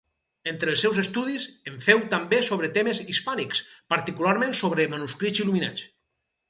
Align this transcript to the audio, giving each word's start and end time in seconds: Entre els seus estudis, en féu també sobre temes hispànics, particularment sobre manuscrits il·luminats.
Entre 0.51 0.71
els 0.75 0.85
seus 0.85 1.01
estudis, 1.01 1.45
en 1.71 1.77
féu 1.89 2.01
també 2.15 2.39
sobre 2.49 2.71
temes 2.79 3.03
hispànics, 3.15 3.63
particularment 3.97 4.61
sobre 4.63 4.93
manuscrits 4.97 5.45
il·luminats. 5.45 5.89